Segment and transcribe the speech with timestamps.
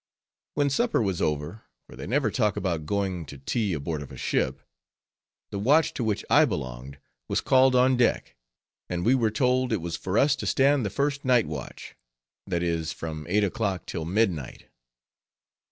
[0.55, 4.17] When supper was over, for they never talk about going to tea aboard of a
[4.17, 4.59] ship,
[5.51, 8.35] the watch to which I belonged was called on deck;
[8.89, 11.93] and we were told it was for us to stand the first night watch,
[12.47, 14.69] that is, from eight o'clock till midnight.